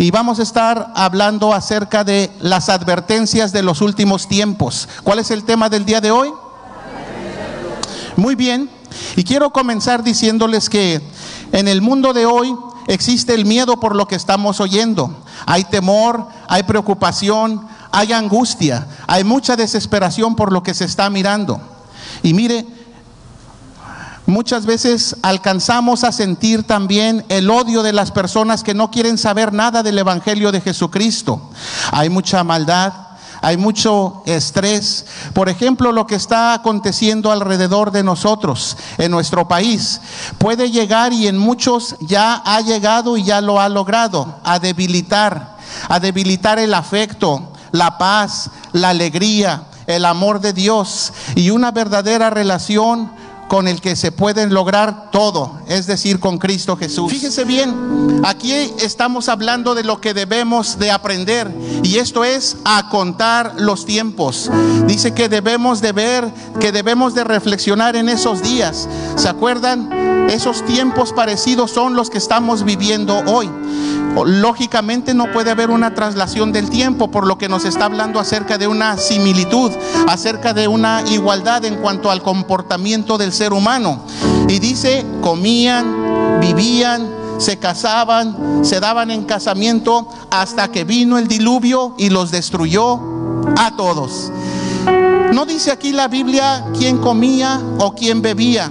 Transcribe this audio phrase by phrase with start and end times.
[0.00, 4.88] y vamos a estar hablando acerca de las advertencias de los últimos tiempos.
[5.04, 6.32] ¿Cuál es el tema del día de hoy?
[8.16, 8.70] Muy bien,
[9.14, 11.02] y quiero comenzar diciéndoles que
[11.52, 15.14] en el mundo de hoy existe el miedo por lo que estamos oyendo.
[15.44, 21.60] Hay temor, hay preocupación, hay angustia, hay mucha desesperación por lo que se está mirando.
[22.22, 22.64] Y mire,
[24.26, 29.52] muchas veces alcanzamos a sentir también el odio de las personas que no quieren saber
[29.52, 31.50] nada del Evangelio de Jesucristo.
[31.92, 32.92] Hay mucha maldad,
[33.42, 35.06] hay mucho estrés.
[35.32, 40.00] Por ejemplo, lo que está aconteciendo alrededor de nosotros, en nuestro país,
[40.38, 45.56] puede llegar y en muchos ya ha llegado y ya lo ha logrado, a debilitar,
[45.88, 52.30] a debilitar el afecto, la paz, la alegría, el amor de Dios y una verdadera
[52.30, 53.10] relación
[53.50, 57.10] con el que se pueden lograr todo, es decir, con Cristo Jesús.
[57.10, 61.50] Fíjese bien, aquí estamos hablando de lo que debemos de aprender
[61.82, 64.48] y esto es a contar los tiempos.
[64.86, 68.88] Dice que debemos de ver, que debemos de reflexionar en esos días.
[69.16, 70.30] ¿Se acuerdan?
[70.30, 73.50] Esos tiempos parecidos son los que estamos viviendo hoy.
[74.24, 78.58] Lógicamente no puede haber una traslación del tiempo, por lo que nos está hablando acerca
[78.58, 79.70] de una similitud,
[80.08, 84.04] acerca de una igualdad en cuanto al comportamiento del ser humano.
[84.48, 87.08] Y dice, comían, vivían,
[87.38, 93.00] se casaban, se daban en casamiento hasta que vino el diluvio y los destruyó
[93.56, 94.30] a todos.
[95.32, 98.70] No dice aquí la Biblia quién comía o quién bebía,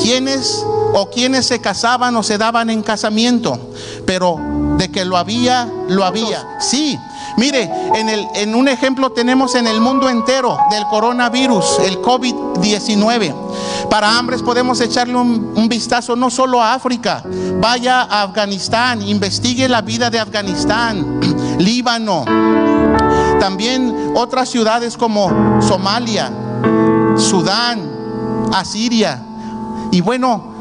[0.00, 3.58] quiénes o quiénes se casaban o se daban en casamiento,
[4.06, 4.53] pero
[4.90, 6.44] que lo había, lo había.
[6.60, 6.98] Sí,
[7.36, 13.34] mire, en, el, en un ejemplo tenemos en el mundo entero del coronavirus, el COVID-19.
[13.90, 17.22] Para hambres podemos echarle un, un, vistazo no solo a África,
[17.60, 21.20] vaya a Afganistán, investigue la vida de Afganistán,
[21.58, 22.24] Líbano,
[23.38, 26.32] también otras ciudades como Somalia,
[27.16, 27.90] Sudán,
[28.52, 29.22] Asiria.
[29.92, 30.53] Y bueno,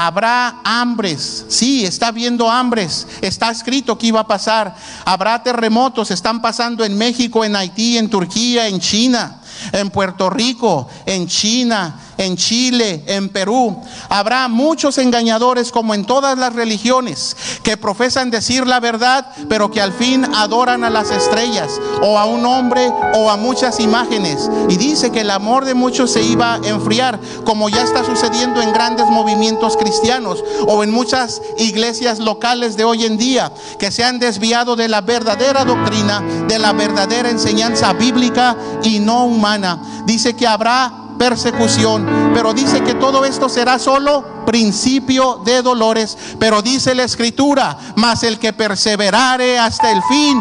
[0.00, 4.76] Habrá hambres, sí, está habiendo hambres, está escrito que iba a pasar.
[5.04, 9.40] Habrá terremotos, están pasando en México, en Haití, en Turquía, en China,
[9.72, 13.80] en Puerto Rico, en China, en Chile, en Perú.
[14.08, 19.80] Habrá muchos engañadores como en todas las religiones que profesan decir la verdad, pero que
[19.80, 21.70] al fin adoran a las estrellas
[22.02, 24.50] o a un hombre o a muchas imágenes.
[24.68, 28.60] Y dice que el amor de muchos se iba a enfriar, como ya está sucediendo
[28.60, 34.04] en grandes movimientos cristianos o en muchas iglesias locales de hoy en día, que se
[34.04, 39.47] han desviado de la verdadera doctrina, de la verdadera enseñanza bíblica y no humana.
[40.04, 42.30] Dice que habrá persecución.
[42.32, 46.16] Pero dice que todo esto será solo principio de dolores.
[46.38, 50.40] Pero dice la escritura, mas el que perseverare hasta el fin,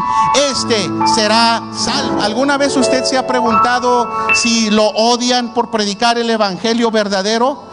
[0.50, 2.22] este será salvo.
[2.22, 7.66] ¿Alguna vez usted se ha preguntado si lo odian por predicar el evangelio verdadero?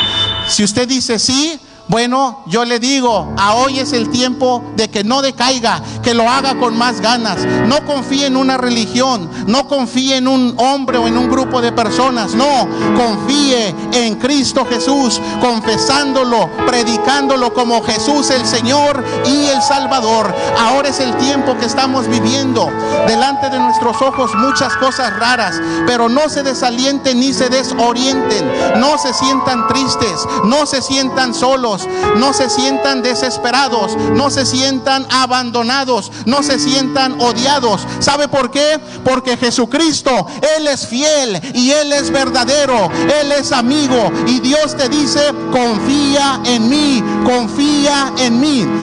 [0.48, 5.04] Si usted dice sí, bueno, yo le digo, a hoy es el tiempo de que
[5.04, 7.44] no decaiga, que lo haga con más ganas.
[7.66, 11.72] No confíe en una religión, no confíe en un hombre o en un grupo de
[11.72, 20.34] personas, no, confíe en Cristo Jesús, confesándolo, predicándolo como Jesús el Señor y el Salvador.
[20.58, 22.70] Ahora es el tiempo que estamos viviendo.
[23.06, 28.98] Delante de nuestros ojos muchas cosas raras, pero no se desalienten ni se desorienten, no
[28.98, 35.93] se sientan tristes, no se sientan solos no se sientan desesperados, no se sientan abandonados,
[36.26, 37.86] no se sientan odiados.
[38.00, 38.80] ¿Sabe por qué?
[39.04, 42.90] Porque Jesucristo, Él es fiel y Él es verdadero,
[43.20, 45.20] Él es amigo y Dios te dice,
[45.52, 48.66] confía en mí, confía en mí.